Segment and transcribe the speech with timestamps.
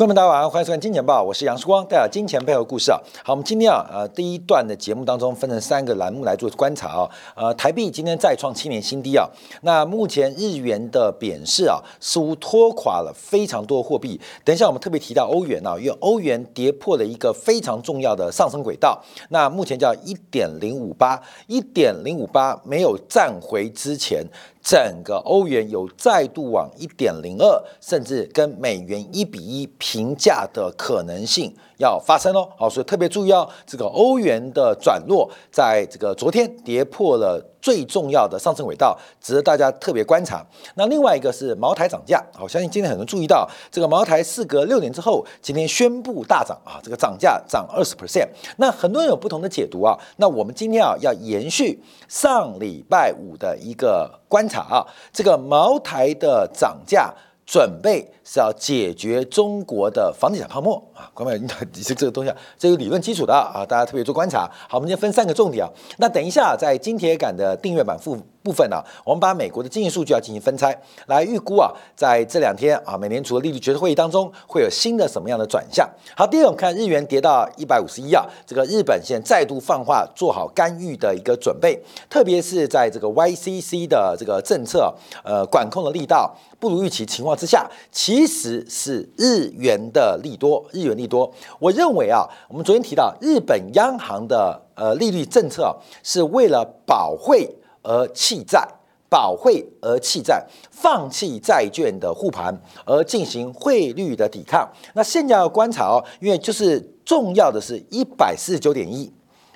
[0.00, 2.98] 观众大家晚上欢迎收看《金钱报》，我是杨世光，带来金钱背后故事啊。
[3.22, 7.10] 好，我们今天啊，呃，第一段的节目当中分成三个栏目来做观察啊。
[7.36, 9.28] 呃，台币今天再创七年新低啊。
[9.60, 14.18] 那目前日元的贬势啊，似乎拖垮了非常多货币。
[14.42, 18.98] 等一下我们特别提到欧元啊，因为欧元跌破了一个非常重要的上升轨道。
[19.28, 24.24] 那目前叫一点零五八，一点零五八没有站回之前。
[24.62, 31.54] 整个欧元有再度往一点零二，甚至跟美元一比一平价的可能性。
[31.80, 32.48] 要发生哦。
[32.56, 37.44] 好，所以特别注意哦，这个欧元的转弱，在这个昨天跌破了。
[37.62, 40.42] 最重要的上升轨道值得大家特别观察。
[40.76, 48.26] 那另外一个是茅台涨价，我相信今天很多人注意到，这个茅台事隔六年之后，今天宣布大涨啊，这个涨价涨二十 percent。
[48.56, 49.94] 那很多人有不同的解读啊。
[50.16, 51.78] 那我们今天啊要延续
[52.08, 57.14] 上礼拜五的一个观察啊，这个茅台的涨价。
[57.46, 61.36] 准备是要解决中国的房地产泡沫啊，各位，
[61.72, 64.48] 你是这个东西啊，这有理论基础的啊，大家特别做观察。
[64.68, 68.16] 好，我们今天分三个重点啊，那等一下在金铁杆的订阅版附。
[68.42, 70.74] 部分呢，我们把美国的经济数据要进行分拆，
[71.08, 75.86] 来预估啊，在这两天啊，美联储的利率决策会议当中会有新的什么样的转向？
[76.16, 81.78] 好，第二我们看日元跌到一百五十一啊，这个日本现在再度放话做好干预的一个准备，
[82.08, 84.90] 特别是在这个 YCC 的这个政策
[85.22, 91.32] 呃管控的力道不如预期情况之下，其其实是日元的利多，日元利多。
[91.58, 97.56] 我认为啊，我们昨天提到日本央行的呃利率政策是为了保汇。
[97.82, 98.68] 而弃债，
[99.08, 102.54] 保汇而弃债，放弃债券的护盘，
[102.84, 104.70] 而进行汇率的抵抗。
[104.92, 109.10] 那现在要观察哦，因为就是重要的是一百四十九点一，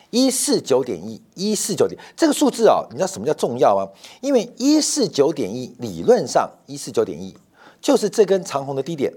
[0.08, 3.86] 一四九点一，一四九点这个数字哦，你知道什么叫重要吗？
[4.22, 7.36] 因为一四九点一理论上一四九点一
[7.84, 9.12] 就是这根长红的低点，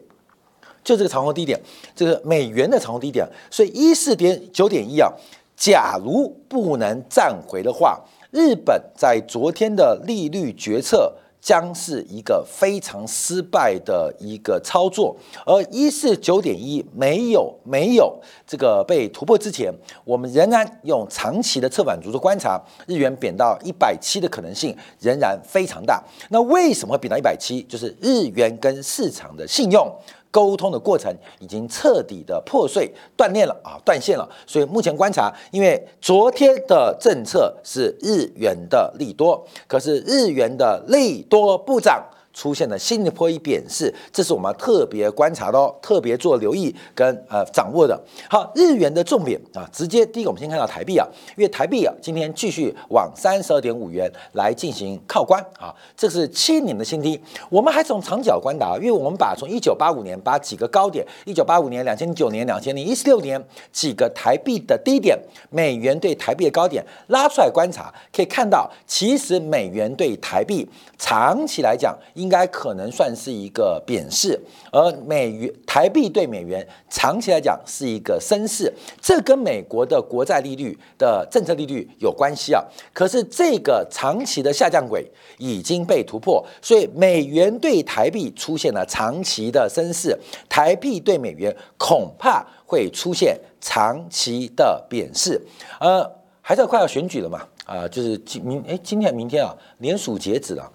[0.83, 1.57] 就这个长红低点，
[1.95, 5.09] 这个美元的长红低点，所以一四点九点一啊，
[5.55, 7.97] 假如不能站回的话。
[8.29, 11.15] 日本在昨天的利率决策
[11.47, 15.15] 将是一个非常失败的一个操作，
[15.45, 18.13] 而一四九点一没有没有
[18.45, 26.03] 这个被突破之前，我们仍然用长期的侧板足做观察，日元贬到一百七的可能性仍然非常大。
[26.31, 27.61] 那为什么会贬到一百七？
[27.61, 29.89] 就是日元跟市场的信用。
[30.32, 34.27] 沟通的过程已经彻底的破碎断裂了啊，断线了。
[34.45, 42.04] 所以目前观察，因为昨天的政策是日元的利多，可是日元的利多不涨。
[42.37, 47.99] 出现了新的破一贬势，这是我们特别观察的哦，特别做留意跟呃掌握的。
[48.30, 57.20] 好，日元的重贬啊，直接第一个我们先看到台币啊，因为台币啊今天继续往三十二点五元来进行靠关啊，这是七年的新低。
[57.49, 65.17] 我们还从长角观察，因为我们把从一九八五年把几个高点，一九八五年、两千零九年、两千零一十六年几个台币的低点，
[65.49, 70.67] 美元对台币的高点拉出来观察，可以看到，其实美元对台币
[70.99, 74.38] 长期来讲应应该可能算是一个贬势，
[74.70, 78.70] 而美元台币对美元长期来讲是一个升势，
[79.02, 82.61] 这跟美国的国债利率的政策利率有关系啊。
[82.93, 90.14] 可是这个长期的下降轨已经被突破，所以美元对台币出现了长期的升势，
[90.49, 95.42] 台币对美元恐怕会出现长期的贬势。
[95.80, 96.05] 呃，
[96.42, 97.48] 还是快要选举了嘛？
[97.66, 100.70] 啊，就是今明哎，今天明天啊，联署截止了。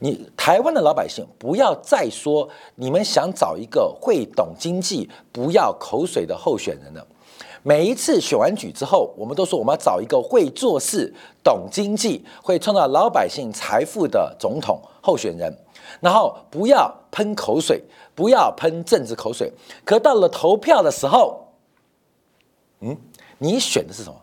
[0.00, 7.06] 你台湾的老百姓不要再说你们想找一个会懂经济、不要口水的候选人了。
[7.64, 15.52] 每一次选完举之后，我们都说我们要找一个会做事、懂经济、会创造老百姓财富的总统候选人，
[16.00, 17.82] 然后不要喷口水，
[18.14, 19.52] 不要喷政治口水。
[19.84, 21.48] 可到了投票的时候，
[22.80, 22.96] 嗯，
[23.38, 24.16] 你选的是什么？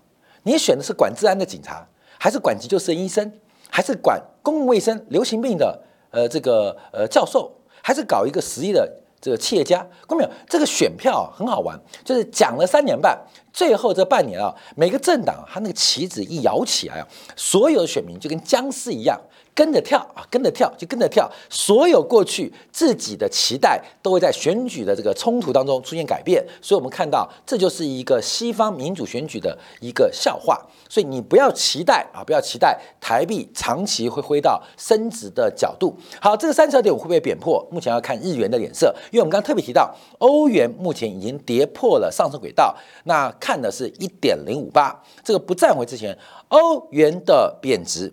[0.44, 1.86] 你选的是管治安的警察，
[2.18, 3.32] 还是管急救室的医生？
[3.70, 7.52] 还是管公共卫生、流行病的，呃，这个呃教授，
[7.82, 8.88] 还是搞一个实力的
[9.20, 9.80] 这个企业家？
[10.08, 10.30] 看到没有？
[10.48, 13.20] 这个选票很好玩，就是讲了三年半，
[13.56, 17.08] 最后这半年啊，每个政党他那个旗子一摇起来啊，
[17.38, 19.18] 所有的选民就跟僵尸一样。
[19.56, 30.62] 跟着跳啊，跟着跳就跟着跳，所有过去自己的期待都会在选举的这个冲突当中出现改变，所以我们看到这就是一个西方民主选举的一个笑话。
[30.90, 35.96] 所以你不要期待啊，不要期待台币长期会回到升值的角度。
[36.20, 37.66] 好，这个三十二点五会不会贬破？
[37.72, 42.76] 目前要看日元的脸色，因为我们刚刚特别提到欧元目前已经跌破了上升轨道，
[43.06, 48.12] 那看的是一点零五八，这个不站回之前，欧元的贬值。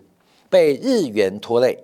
[0.53, 1.75] 被日元拖累，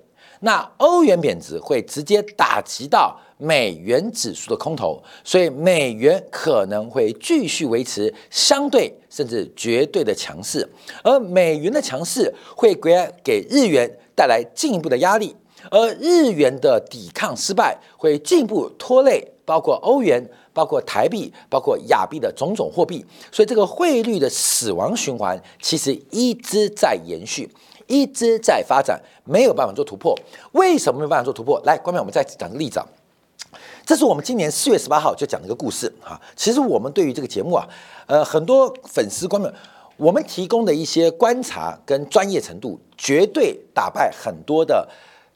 [0.42, 10.70] 那欧元贬值会直接打击到美元指数的空头，所以美元可能会继续维持相对甚至绝对的强势，
[11.04, 15.36] 而美元的强势会给给日元带来进一步的压力，
[15.72, 20.24] 而日元的抵抗失败会进一步拖累包括欧元、
[20.54, 27.50] 包括台币、包括亚币的种种货币，所以这个汇率的死亡循环其实一直在延续。
[27.88, 30.16] 一直在发展，没有办法做突破。
[30.52, 31.60] 为什么没有办法做突破？
[31.66, 32.86] 来，观众，我们再讲个例子啊。
[33.84, 36.22] 这是我们今年四月十八号就讲的一个故事啊。
[36.36, 37.68] 其实我们对于这个节目啊，
[38.06, 39.52] 呃，很多粉丝观众，
[39.98, 44.88] 我们提供的一些观察跟专业程度，绝对打败很多的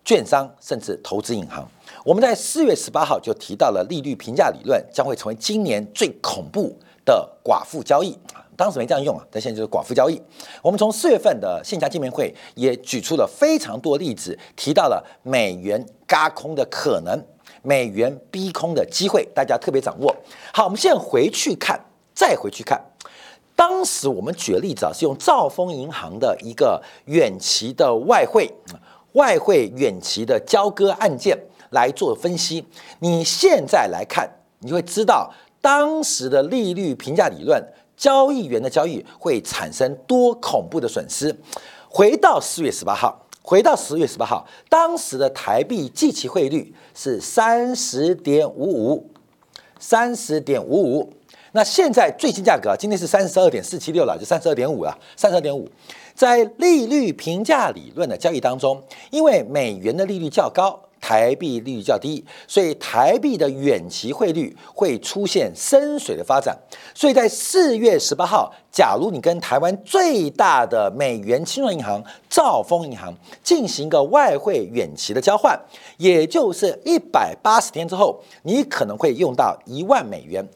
[0.05, 1.67] 券商甚至投资银行。
[2.03, 8.17] 我们在四月十八号就提到了利率评价理论将会成为今年最恐怖的寡妇交易。
[8.57, 10.21] 当时没这样用啊，但现在就是寡妇交易。
[10.61, 17.17] 我们从四月份的线下见面会也举出了非常多例子，提到了美元嘎空的可能，
[17.61, 20.13] 美元逼空的机会，大家特别掌握。
[20.53, 21.79] 好，我们现在回去看，
[22.13, 22.79] 再回去看，
[23.55, 28.53] 当时我们举的例子啊，是用兆丰银行的一个远期的外汇，
[29.13, 31.35] 外汇远期的交割案件
[31.73, 32.65] 来做分析。
[32.99, 34.29] 你现在来看，
[34.59, 35.31] 你会知道
[35.61, 37.61] 当时的利率评价理论。
[37.95, 41.33] 交易员的交易会产生多恐怖的损失。
[41.87, 49.11] 回到四月十八号，回到十月十八号，当时的台币计期汇率是三十点五五，
[49.79, 51.13] 三十点五五。
[51.51, 55.69] 那现在最新价格今天是三十二点四七六了，就三十二点五了，三十二点五。
[56.15, 58.81] 在利率评价理论的交易当中，
[59.11, 60.77] 因为美元的利率较高。
[61.03, 66.57] 台币利率较低，所以台币的远期汇率会出现深水的发展。
[66.95, 73.13] 所以在四月十八号，假如你跟台湾最大的美元清算银行兆丰银行
[73.43, 75.59] 进行一个外汇远期的交换，
[75.97, 80.47] 也就是一百八十天之后，你可能会用到一万美元。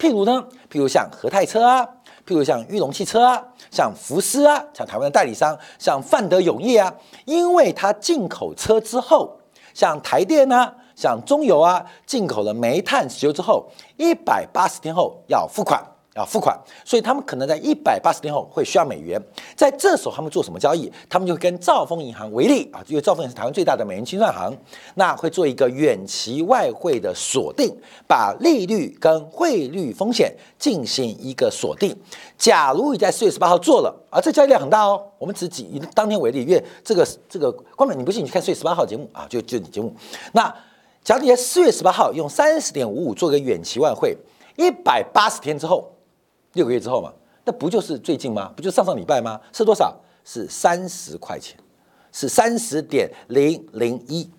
[0.00, 1.86] 譬如呢，譬如像和泰车啊，
[2.26, 3.40] 譬如像裕隆汽车啊，
[3.70, 6.92] 像福斯啊，像台湾的代理商，像范德永业啊，
[7.24, 9.38] 因为它进口车之后。
[9.74, 15.82] 像台电呢，像中油啊，进口了煤炭石油之后，一百八十天后要付款，
[16.14, 19.20] 啊付款，所以他们可能在一百八十天后会需要美元。
[19.56, 20.92] 在这时候，他们做什么交易？
[21.08, 24.54] 他们就跟兆丰银行为例啊，因为兆丰银行是台湾最大的美元清算行，
[24.96, 27.74] 那会做一个远期外汇的锁定，
[28.06, 31.96] 把利率跟汇率风险进行一个锁定。
[32.36, 35.02] 假如你在四月十八号做了，啊，这交易量很大哦。
[35.18, 39.94] 我们只以当天为例，因为这个这个光美，你不信你去看四月十八号节目啊，就就你节目。
[40.32, 40.52] 那
[41.04, 44.16] 假如你在四月十八号用三十点五五做个远期外汇，
[44.56, 45.91] 一百八十天之后，
[46.52, 47.12] 六个月之后嘛，
[47.44, 48.52] 那不就是最近吗？
[48.56, 49.40] 不就上上礼拜吗？
[49.52, 49.94] 是多少？
[50.24, 51.58] 是三十块钱，
[52.12, 54.30] 是三十点零零一，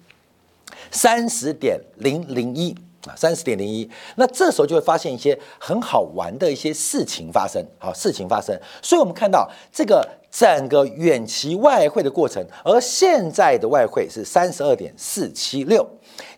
[0.92, 2.76] 三十点零零一。
[3.06, 15.86] 啊，三十点零一，那这时候就会发现一些很好玩的一些事情发生，好事情发生，所以我们看到这个整个远期外汇的过程，而现在的外汇是三十二点四七六，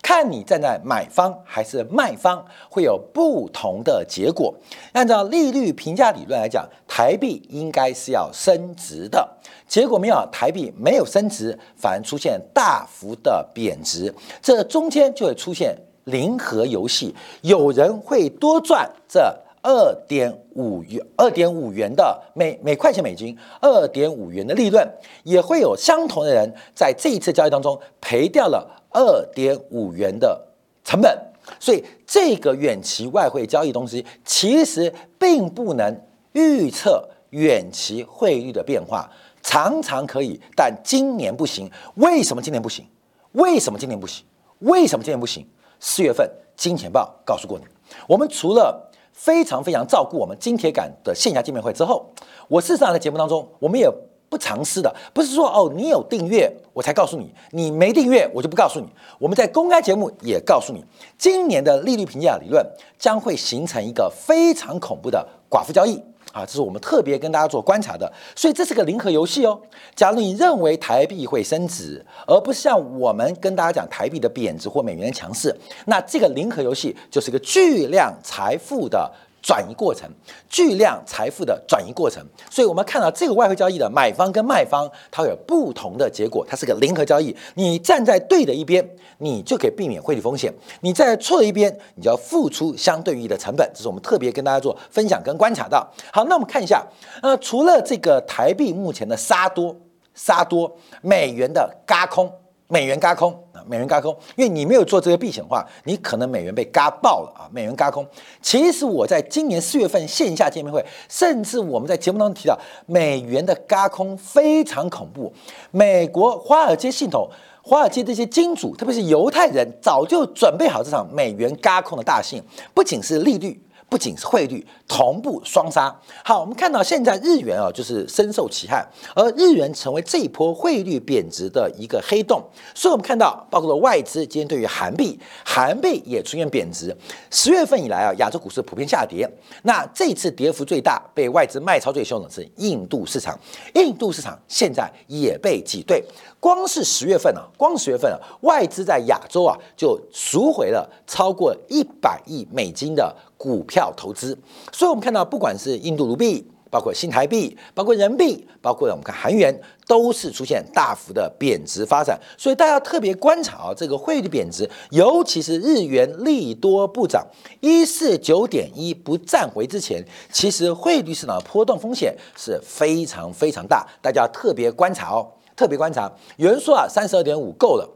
[0.06, 4.54] 看你站在买方还是卖方，会有不同的结果。
[4.94, 9.28] 按照利率评价理论来讲，台币应该是要升值的，
[9.68, 14.14] 结果没有，台币没有升值，反而出现大幅的贬值，
[14.44, 15.76] 这中间就会出现。
[16.04, 19.36] 零和游戏，有人会多赚这
[19.66, 24.88] 二点五元，二点五元的每每块钱美金，二点五元的利润，
[25.24, 30.40] 也会有相同的人在这一次交易当中赔掉了二点五元的
[30.84, 31.20] 成本。
[31.60, 36.00] 所以，这个远期外汇交易东西其实并不能
[36.34, 39.10] 预测远期汇率的变化，
[39.42, 41.68] 常常可以，但今年不行。
[41.96, 42.86] 为什么今年不行？
[43.32, 44.24] 为什么今年不行？
[44.60, 45.44] 为什么今年不行？
[45.80, 47.66] 四月份金钱报告诉过你，
[48.08, 52.06] 我们除了非常非常照顾我们金铁杆的线下见面会之后，
[52.50, 53.90] 我事实上在节目当中，我们也
[54.30, 58.88] 不藏私的，不是说哦你有订阅我才告诉你，你没订阅我就不告诉你。
[59.18, 60.84] 我们在公开节目也告诉你，
[61.18, 62.64] 今年的利率评价理论
[63.00, 66.04] 将会形成一个非常恐怖的寡妇交易。
[66.36, 69.58] 啊，这是我们特别跟大家做观察的，所以这是个零和游戏哦。
[69.96, 79.10] 假如你认为台币会升值，而不是像我们跟大家讲台币的贬值或美元的强势，那这个零和游戏就是个巨量财富的。
[79.46, 80.10] 转移过程，
[80.50, 87.36] 巨量财富的转移过程，所以我们看到这个外汇交易的买方跟卖方，它有不同的结果，它是个零和交易。
[87.54, 88.84] 你站在对的一边，
[89.20, 93.70] 你就可以避免汇率风险；你在错的一边，你就要付出相对应的成本。
[93.76, 95.88] 这是我们特别跟大家做分享跟观察到。
[96.12, 96.84] 好，那我们看一下，
[97.22, 99.76] 呃，除了这个台币目前的杀多
[100.16, 102.34] 杀多，美元的嘎空
[102.68, 108.06] 美元嘎空啊，美元嘎空，因为你没有做这个避险的话，你可能美元被嘎爆了啊，美元嘎空。
[108.42, 112.58] 其实我在今年四月份线下见面会，甚至我们在节目当中提到，
[112.88, 115.32] 美元的嘎空非常恐怖。
[115.70, 117.30] 美国华尔街系统、
[117.62, 122.42] 华尔街这些金主，特别是犹太人，早就准备好这场美元嘎空的大戏，
[122.74, 123.62] 不仅是利率。
[123.96, 128.86] 不仅是汇率同步双杀，好，我们看到现在日元啊，就是深受其害，
[129.16, 132.44] 而日元成为这一波汇率贬值的一个黑洞。
[132.74, 136.94] 所以，我们看到，包括了外资今天对于韩币，韩币也出现贬值。
[137.32, 139.26] 十月份以来啊，亚洲股市普遍下跌。
[139.64, 143.40] 那这次跌幅最大、被外资卖超最凶的是印度市场，
[143.76, 146.04] 印度市场现在也被挤兑。
[146.40, 154.38] 光是十月份啊，光十月份啊，外资在亚洲啊就赎回了超过一百亿美金的股票投资。
[154.72, 162.20] 所以，我们看到，不管是印度卢币，包括新台币，包括人民币，包括我们看韩元，都是出现大幅的贬值发展。
[162.38, 167.26] 所以，大家特别观察啊，这个汇率贬值，尤其是日元利多不涨，
[167.62, 175.32] 一四九点一不站回之前，其实汇率市场的波动风险是非常非常大，大家要特别观察哦。
[175.56, 177.90] 特别观察，有人说啊，三十二点五够了，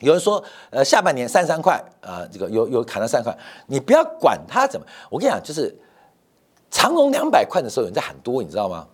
[0.00, 5.74] 有人说，呃，下半年三十三块，啊，这个有有砍到三块，你不要管它怎么，我跟你讲，就是
[6.70, 8.86] 长荣两百块的时候有人在喊多，你知道吗？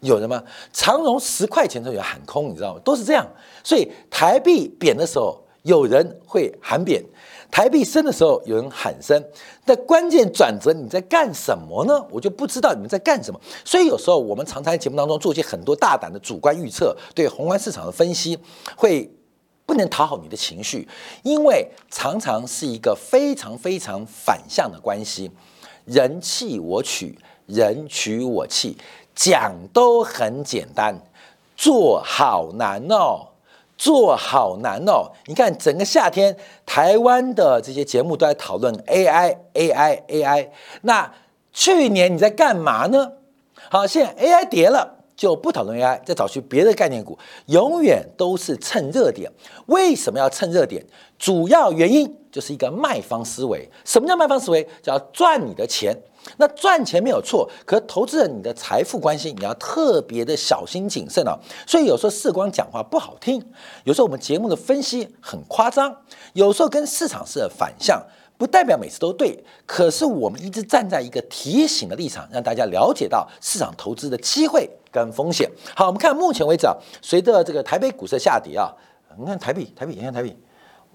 [0.00, 0.42] 有人吗？
[0.72, 2.80] 长荣十块钱的时候有人喊空，你知道吗？
[2.84, 3.26] 都是这样，
[3.64, 7.02] 所以台币贬的时候，有人会喊贬。
[7.50, 9.22] 台币升的时候，有人喊升，
[9.64, 12.06] 但关键转折你在干什么呢？
[12.10, 13.40] 我就不知道你们在干什么。
[13.64, 18.38] 所以有时候我们常常在节目当中做一些很多大胆的主观预测，对宏观市场的分析，
[18.76, 19.10] 会
[19.66, 20.86] 不能讨好你的情绪，
[21.22, 25.30] 因为常常是一个非常非常反向的关系，
[25.84, 28.76] 人气我取，人取我弃，
[29.14, 30.94] 讲都很简单，
[31.56, 33.26] 做好难哦。
[33.78, 35.12] 做好难哦！
[35.26, 40.48] 你看，整个夏天，台湾的这些节目都在讨论 AI，AI，AI。
[40.82, 41.14] 那
[41.52, 43.12] 去年你在干嘛呢？
[43.70, 47.16] 好，现在 AI 跌了，就不讨论 AI，再找去别的概念股，
[47.46, 49.30] 永远都是蹭热点。
[49.66, 50.84] 为什么要蹭热点？
[51.16, 53.70] 主要原因就是一个卖方思维。
[53.84, 54.68] 什么叫卖方思维？
[54.82, 55.96] 叫赚你的钱。
[56.36, 61.38] 那赚钱没有错，可投资人你的财富关系你要特别的小心谨慎啊。
[61.66, 63.42] 所以有时候世光讲话不好听，
[63.84, 65.94] 有时候我们节目的分析很夸张，
[66.34, 68.02] 有时候跟市场是反向，
[68.36, 69.42] 不代表每次都对。
[69.64, 75.50] 可是我们一直站在一个提醒的立场，让大家了解到市场投资的机会跟风险。
[75.74, 78.70] 好，我们看目前为止啊，随着这个台北股市下跌啊，
[79.18, 80.36] 你看台币，台币，你看台币，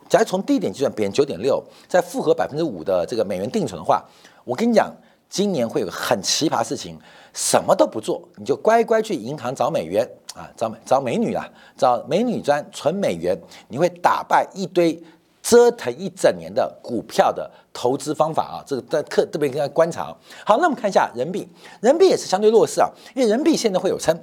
[0.08, 4.04] 假如从低点计算，贬九点六，再复合百分之五的这个美元定存的话，
[4.44, 4.94] 我跟你讲。
[5.34, 6.96] 今年会有很奇葩事情，
[7.34, 13.36] 什么都不做，你就乖乖去银行找美元啊，找美找美女啊，找美女专存美元，
[13.68, 15.02] 你会打败一堆
[15.42, 18.56] 折腾一整年的股票的投资方法啊！
[18.64, 20.16] 这个在特特别应该观察。
[20.46, 21.50] 好，那我们看一下人民币，
[21.82, 24.16] 人民币也是相对弱势啊，因为人民币现在会有称，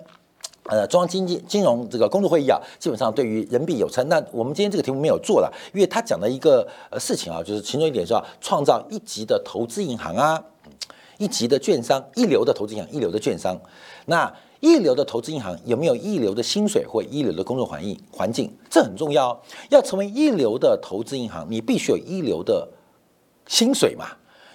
[0.69, 4.09] 呃，中央经济金融这个工作会议啊，基本上对于人民币有称。
[4.09, 10.41] 那我们今天这个题目没有做了，因为他讲的一个呃事情啊，就是其中一点是要创造一级的投资银行啊。
[11.21, 13.55] 一级的券商，一流的投资银行，一流的券商，
[14.07, 18.01] 那一流的投资银行有没有一流的薪水或一流的工作环境？
[18.11, 19.39] 环境这很重要。
[19.69, 22.67] 要成为一流的投资银行，你必须有一流的
[23.47, 24.07] 薪水嘛，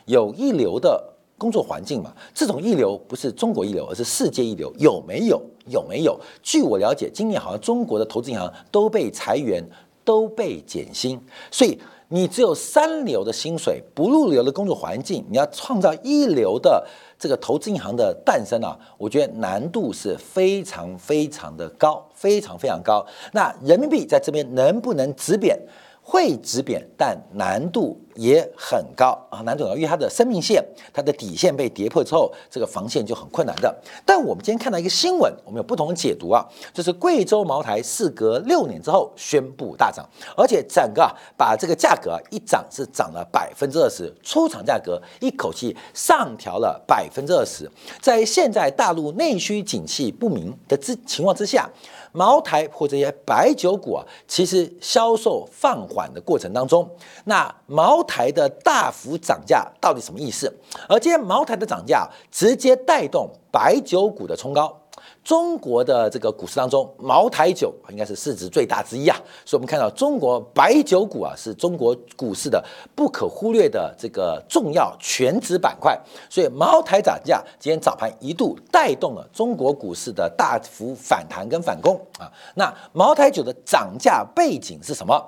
[0.05, 2.12] 有一流的工作环境嘛。
[2.34, 4.74] 这种一流不是中国一流，而是世界一流。
[4.79, 5.39] 有没有？
[5.67, 6.19] 有没有？
[6.41, 9.63] 据我了解，今年好像中国的投资银行都被裁员，
[10.03, 11.79] 都被减薪，所以。
[12.09, 16.85] 你只有三流的薪水，不入流的工作环境，你要创造一流的
[17.17, 23.05] 这个投资银行的诞生啊，我觉得难度是非常非常的高，非常非常高。
[23.33, 25.59] 那人民币在这边能不能止贬？
[26.07, 33.75] 会止贬，但难度也很高啊，难度高，因为它的生命线、它的底线被跌破之后，这个防线就很困难的。
[34.05, 47.69] 但我们今天看到一个新闻，我们有不同的解读啊，就是贵州茅台事隔六年之后宣布大涨，而且整个把这个价格一涨是涨了百分之二十，出厂价格一口气上调了百分之二十。
[48.01, 51.69] 在现在大陆内需景气不明的之情况之下。
[52.17, 56.89] 茅台或这些白酒股啊，其实销售放缓的过程当中，
[57.25, 60.51] 那茅茅台的大幅涨价到底什么意思？
[60.88, 64.79] 而今天茅台的涨价直接带动白酒股的冲高
[65.24, 72.63] 中国的这个股市当中，茅台酒应该是市值最大之一啊，所以我们看到中国白酒股啊是中国股市的
[72.95, 82.31] 不可忽略的这个重要全值板块，所以茅台涨价，今天早盘一度带动了中国股市的大幅反弹跟反攻啊。
[82.53, 85.19] 那茅台酒的涨价背景是什么？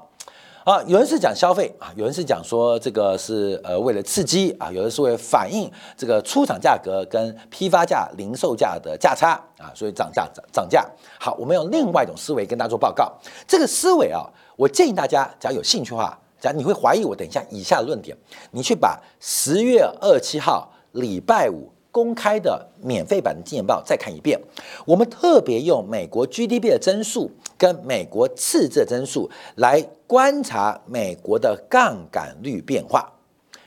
[0.67, 10.85] 啊，有人是讲消费啊，有人是讲说这个是呃为了刺激啊，有的是为了反映这个出厂价格跟批发价、零售价的价差啊，所以涨价涨涨价。
[11.21, 13.09] 好，我们用另外一种思维跟大家做报告。
[13.47, 18.17] 这个思维啊，我建议大家，只要有兴趣的话，假如你会怀疑我，等一下以下的论点，
[18.51, 21.71] 你去把十月二七号礼拜五。
[21.97, 24.39] 公开的免费版的金钱报再看一遍，
[24.85, 33.11] 我们特别用美国 GDP 的增速跟美国赤字增速来观察美国的杠杆率变化，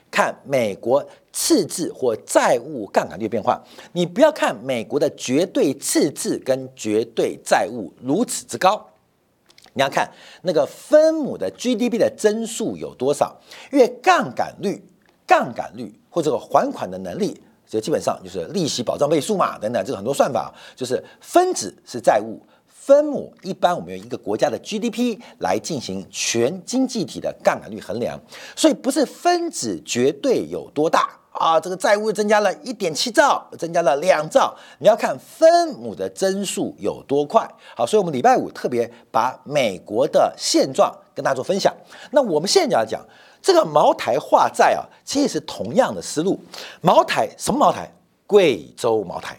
[0.09, 3.61] 看美国赤字或债务杠杆率变化。
[3.91, 8.91] 你不要看美国的绝对赤字跟绝对债务如此之高，
[9.73, 10.09] 你要看
[10.43, 13.41] 那个分母的 GDP 的增速有多少，
[13.73, 14.81] 因为杠杆率、
[15.27, 17.41] 杠杆率或者还款的能力。
[17.71, 22.37] 这基本上就是利息保障倍数嘛，等等，这个很多算法，就是分子是债务，
[22.67, 28.19] 分母一般我们用一个国家的 GDP 来进行全经济体的杠杆率衡量，
[28.57, 37.49] 所以不是分子绝对有多大啊，这个债务增加了一点七兆，增加了两兆，你要看分母的增速有多快。
[37.73, 41.73] 好，所以我们礼拜五特别把美国的现状跟大家做分享。
[42.11, 43.01] 那我们现在要讲。
[43.41, 46.39] 这个茅台化债啊，其实是同样的思路。
[46.81, 47.91] 茅台什么茅台？
[48.27, 49.37] 贵州茅台。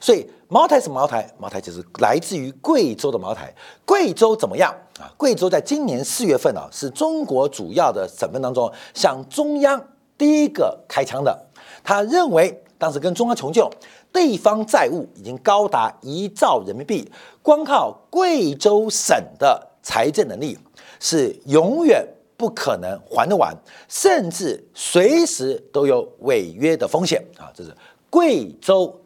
[0.00, 1.30] 所以茅台什么茅台？
[1.38, 3.54] 茅台就是来自于贵州的茅台。
[3.84, 5.12] 贵州怎么样啊？
[5.16, 9.82] 贵州在今年四月份啊，是中国主要的省份当中向中央
[10.16, 11.46] 第一个开枪的。
[11.82, 13.70] 他认为当时跟中央求救，
[14.12, 17.10] 地方债务已经高达一兆人民币，
[17.42, 20.58] 光靠贵州省的财政能力
[20.98, 22.06] 是永远。
[22.36, 23.54] 不可能还得完，
[23.88, 27.52] 甚至随时都有违约的风险啊！
[27.54, 27.74] 这是
[28.10, 29.00] 贵州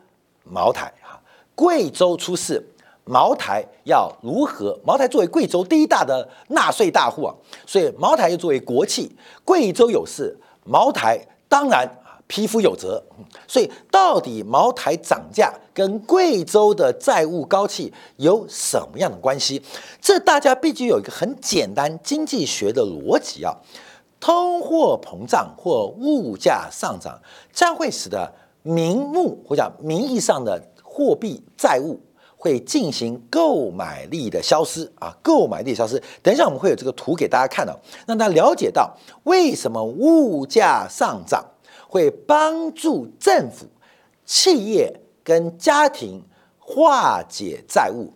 [0.44, 1.20] 茅台啊，
[1.54, 2.62] 贵州出事，
[3.04, 4.78] 茅台要如何？
[4.84, 7.34] 茅台作为贵州第一大的纳税大户啊，
[7.66, 11.18] 所以茅台又作为国企，贵州有事，茅台
[11.48, 11.88] 当然。
[12.28, 13.02] 匹夫有责，
[13.48, 19.60] 所以到底茅台涨价跟贵州的债务高企有什么样的关系？
[20.00, 23.56] 这大家必须有一个很简单经济学的逻辑啊，
[24.20, 27.18] 通货膨胀或物价上涨
[27.50, 28.30] 将会使得
[28.62, 31.98] 名目或者名义上的货币债务
[32.36, 36.00] 会进行购买力的消失啊，购买力消失。
[36.22, 37.74] 等一下我们会有这个图给大家看的，
[38.06, 41.42] 让大家了解到为什么物价上涨。
[41.86, 43.66] 会帮助政府、
[44.24, 46.24] 企业跟家庭
[46.58, 48.12] 化解债务，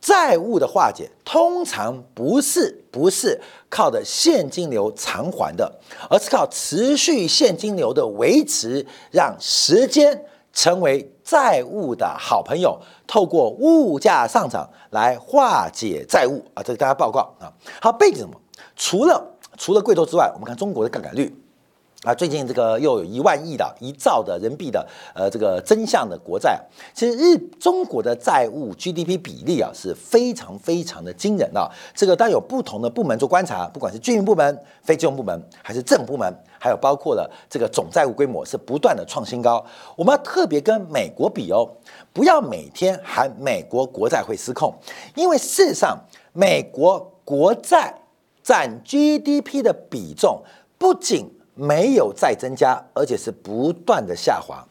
[0.00, 16.62] 债务的化解通常不是不是靠的现金流偿还的，而是靠持续现金流的维持，让时间成为债务的好朋友，透过物价上涨来化解债务啊！
[16.62, 17.52] 这个大家报告啊。
[17.80, 18.40] 好，背景什么？
[18.76, 21.34] 除了除了贵州之外，我们看中国的杠杆率。
[22.06, 26.56] 啊，最近这个又有一万亿的一兆的人民币的呃这个真相的国债，
[26.94, 31.68] 其实日中国的债务 GDP 比例啊是非常非常的惊人啊。
[31.96, 39.66] 这个当有不同的部门做观察，不管是军营部门、非金融部门，还是政府部门，还有包括了这个总债务规模是不断的创新高。
[39.96, 41.68] 我们要特别跟美国比哦，
[42.12, 44.72] 不要每天喊美国国债会失控，
[45.16, 45.98] 因为事实上
[46.32, 47.92] 美国国债
[48.44, 50.44] 占 GDP 的比重
[50.78, 54.64] 不仅没有再增加，而且是不断的下滑。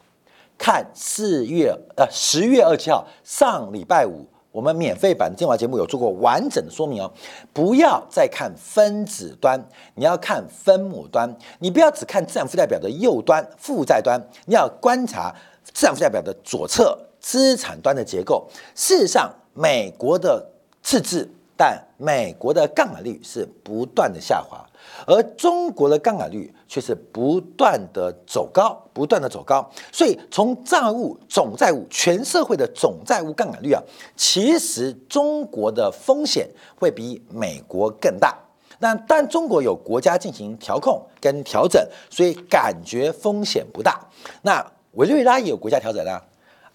[0.56, 7.12] 看四月呃十月二十七号上礼拜五，我们免费版的精华节目有做过完整的说明哦。
[7.52, 9.62] 不要再看分子端，
[9.96, 11.28] 你要看分母端。
[11.58, 18.48] 你不要只看资产负债表的右端负债端，你要观察资产负债表的左侧资产端的结构。
[18.74, 24.64] 事实上，美国的赤字，但美国的杠杆率是不断的下滑。
[25.06, 33.82] 而中国的杠杆率却是不断的走高，不断的走高，所以从债务总债务全社会的总债务杠杆率啊，
[34.14, 38.38] 其实中国的风险会比美国更大。
[38.78, 43.98] 那但中国有国家进行调控跟调整，所以感觉风险不大。
[44.42, 46.22] 那委内瑞拉也有国家调整啊，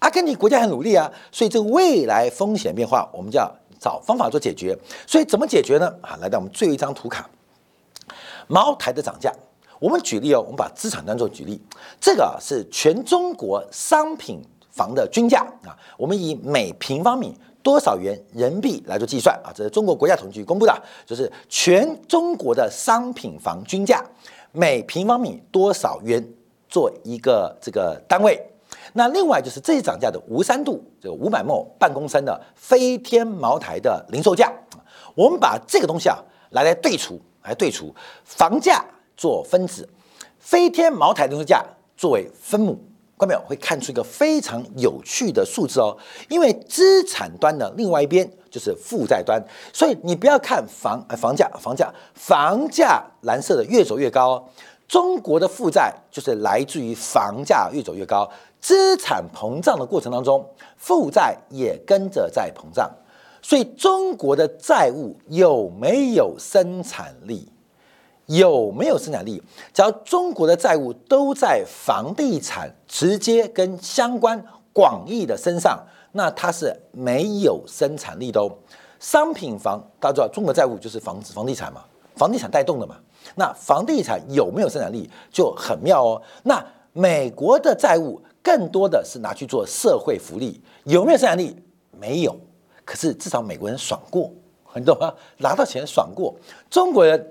[0.00, 4.78] 阿根廷国家很努力啊，所以这个未来风险变化，我们叫找方法做解决。
[5.06, 5.92] 所以怎么解决呢？
[6.00, 7.28] 啊，来到我们最后一张图卡。
[8.46, 9.32] 茅台的涨价，
[9.80, 11.60] 我们举例哦，我们把资产端做举例，
[12.00, 14.40] 这个是全中国商品
[14.70, 24.04] 房的均价啊，我们以每平方米多少元人民币来做计算啊，这是中国国家统计局公布的，就是全中国的商品房均价
[24.50, 26.22] 每平方米多少元
[26.68, 28.38] 做一个这个单位。
[28.92, 34.52] 那另外就是这些涨价的吴三度这个五百亩半公升的飞天茅台的零售价，
[35.14, 36.18] 我们把这个东西啊
[36.50, 38.84] 来来对除，来对除房价
[39.16, 39.88] 做分子，
[40.38, 41.64] 飞天茅台零售价
[41.96, 42.78] 作为分母，
[43.16, 45.96] 观众会看出一个非常有趣的数字哦。
[46.28, 49.42] 因为资产端的另外一边就是负债端，
[49.72, 54.46] 所以你不要看房呃房价房价房价蓝色的越走越高，
[54.88, 58.28] 中国的负债就是来自于房价越走越高。
[58.62, 62.88] 资产膨胀的过程当中，负债也跟着在膨胀，
[63.42, 67.48] 所以中国的债务有没有生产力？
[68.26, 69.42] 有没有生产力？
[69.74, 74.40] 只要中国的债务都在房地产直接跟相关
[74.72, 78.48] 广义的身上，那它是没有生产力的哦。
[79.00, 81.82] 商品房大家知道，中国债务就是房子、房地产嘛，
[82.14, 82.94] 房地产带动的嘛。
[83.34, 86.22] 那房地产有没有生产力就很妙哦。
[86.44, 88.22] 那美国的债务。
[88.42, 91.56] 更多的是拿去做社会福利，有没有生产力？
[91.98, 92.36] 没有。
[92.84, 94.30] 可是至少美国人爽过，
[94.74, 95.14] 你懂吗？
[95.38, 96.34] 拿到钱爽过。
[96.68, 97.30] 中国人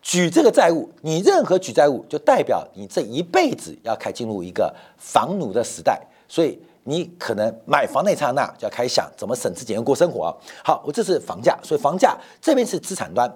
[0.00, 6.00] 举这个债务，你任何举债务，就代表你这一辈子要开进入一个房奴的时代。
[6.28, 10.34] 所以你可能买房那刹那就要开始想怎么省吃俭用过生活。
[10.64, 13.28] 好，我这是房价，所以房价这边是资产端。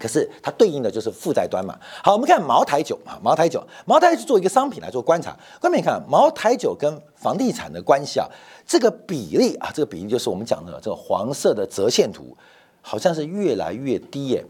[0.00, 1.78] 可是它对应的就是负债端嘛。
[2.02, 5.36] 好，我们看茅台酒啊，茅台酒，茅台是做一个商品来做观察。
[5.60, 8.26] 观众你看，茅台酒跟房地产的关系啊，
[8.66, 12.36] 这个比例啊，这个比例就是我们讲的这个黄色的折线图，
[12.80, 14.44] 好像是越来越低耶。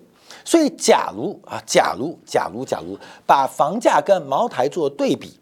[0.44, 5.38] 所以，假如啊，假如，假如，假如把房价跟茅台做对比，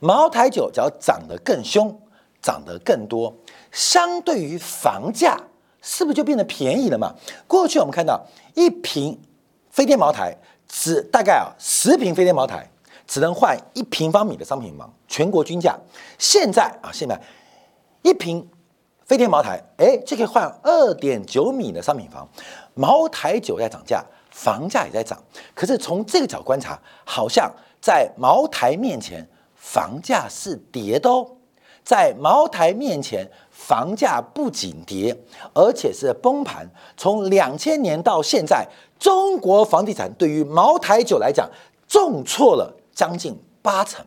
[0.00, 1.94] 茅台酒只要涨得更凶，
[2.40, 3.36] 涨得更多，
[3.70, 5.38] 相对于房价，
[5.82, 7.12] 是不是就变得便宜了嘛？
[7.46, 9.20] 过去我们看到一瓶。
[9.72, 10.36] 飞天茅台
[10.68, 12.70] 只大概啊十瓶飞天茅台
[13.06, 15.76] 只能换一平方米的商品房，全国均价。
[16.18, 17.18] 现在啊，现在
[18.02, 18.46] 一瓶
[19.06, 22.28] 飞天茅台，哎，就可以换二点九米的商品房。
[22.74, 25.18] 茅台酒在涨价，房价也在涨。
[25.54, 31.26] 可是从这个角观察，好像在茅台面前，房价是跌的哦。
[31.82, 33.28] 在茅台面前，
[33.66, 35.16] 房价不仅跌，
[35.54, 36.68] 而且是崩盘。
[36.96, 38.66] 从两千年到现在。
[38.98, 41.50] 中国房地产对于茅台酒来讲，
[41.88, 44.06] 重挫了将近八成，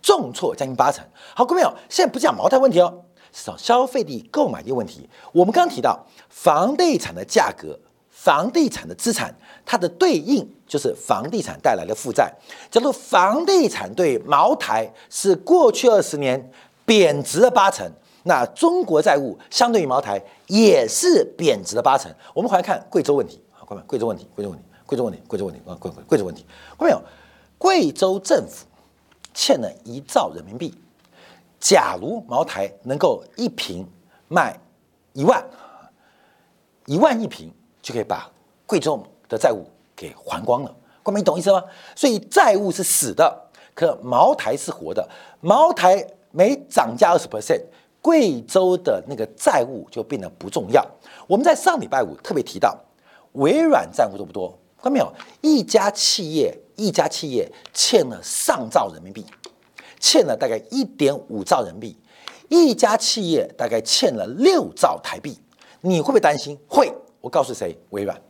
[0.00, 1.04] 重挫将近八成。
[1.34, 3.02] 好，各位朋友，现在不讲茅台问题哦，
[3.34, 5.06] 是讲消费力购买力问题。
[5.30, 9.34] 我们刚刚提到房地产的价格，房地产的资产，
[9.66, 12.32] 它的对应就是房地产带来的负债。
[12.70, 16.50] 叫做房地产对茅台是过去二十年
[16.86, 17.86] 贬值了八成，
[18.24, 22.12] 那中国债务相对于茅台也是贬值了八成。
[22.34, 23.40] 我们回来看贵州问题。
[23.86, 26.44] 贵州问题，贵州问题，贵州问题，贵州问题啊，贵贵贵州问题，
[26.76, 27.00] 看没有？
[27.56, 28.66] 贵州政府
[29.32, 30.74] 欠了一兆人民币。
[31.58, 33.88] 假如茅台能够一瓶
[34.28, 34.58] 卖
[35.14, 35.42] 一万，
[36.84, 38.30] 一万一瓶就可以把
[38.66, 39.64] 贵州的债务
[39.96, 40.76] 给还光了。
[41.02, 41.64] 各位，你懂意思吗？
[41.96, 45.08] 所以债务是死的，可茅台是活的。
[45.40, 47.62] 茅台每涨价二十 percent，
[48.04, 50.86] 贵州的那个债务就变得不重要。
[51.26, 52.78] 我们在上礼拜五特别提到。
[53.32, 54.56] 微软债务多不多？
[54.76, 55.12] 看到没有？
[55.40, 59.24] 一家企业，一家企业欠了上兆人民币，
[59.98, 61.98] 欠了大概一点五兆人民币，
[62.48, 65.36] 一家企业大概欠了六兆台币。
[65.80, 66.56] 你会不会担心？
[66.68, 66.92] 会。
[67.22, 67.76] 我告诉谁？
[67.90, 68.20] 微软。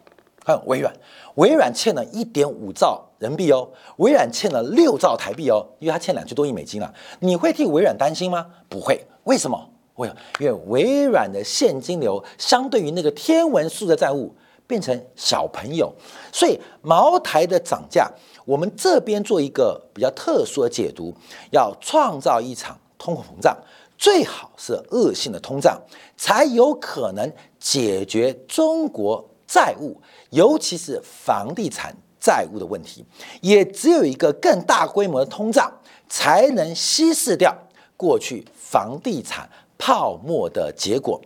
[0.42, 0.94] 看微软，
[1.34, 6.94] 微软欠了一点五兆人民币哦，微软欠了六兆台币哦，因为它欠两千多亿美金啊。
[7.18, 8.46] 你会替微软担心吗？
[8.68, 9.06] 不会。
[9.24, 9.70] 为什么？
[9.96, 10.20] 为什么？
[10.38, 14.34] 因为微软的现金流相对于那个天文数的债务。
[14.66, 15.92] 变成小朋友，
[16.32, 18.10] 所以茅台的涨价，
[18.46, 21.12] 我们这边做一个比较特殊的解读，
[21.50, 23.54] 要创造一场通货膨胀，
[23.98, 25.78] 最好是恶性的通胀，
[26.16, 33.04] 才有可能解决中国债务，尤其是房地产债务的问题。
[33.42, 35.70] 也只有一个更大规模的通胀，
[36.08, 37.54] 才能稀释掉
[37.96, 41.20] 过去房地产泡沫的结果。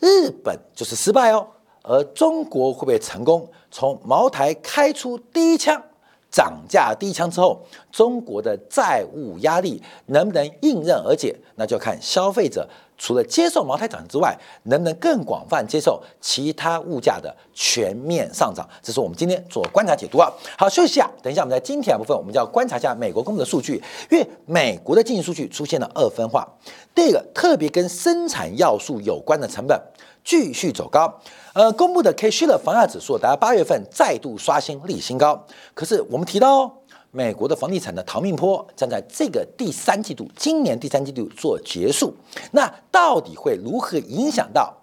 [0.00, 1.46] 日本就是失败哦。
[1.84, 3.48] 而中国会不会成功？
[3.70, 5.82] 从茅台开出第一枪，
[6.30, 11.34] 涨价第一枪之后，中国的债务压力能不能应刃而解？
[11.56, 12.68] 那就看消费者
[13.02, 18.64] 除了接受茅台涨之外，能不能更广泛接受其他物价的全面上涨？
[18.80, 20.30] 这是我们今天做观察解读啊。
[20.56, 26.48] 好，休息一下，等一下我们在今天部分，我们就要观察一下美国公布的数据，因为美国的经济数据出现了二分化。
[26.94, 29.76] 第二个，特别跟生产要素有关的成本
[30.22, 31.12] 继续走高。
[31.54, 35.44] 呃，公布的 K 需的房价指数，大家八月份再度刷新历史新高。
[35.74, 36.72] 可是我们提到哦。
[37.14, 42.14] 美国的房地产的逃命坡将在这个第三季度，今年第三季度做结束。
[42.52, 44.74] 那到底会如何影响到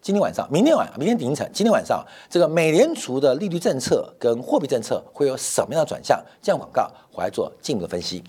[0.00, 6.24] 今天晚上、明天晚、明天凌晨、今天晚上这个美联储的利率政策跟货币政策会有什么样的转向？
[6.40, 8.22] 这样广告，我来做进一步的分析。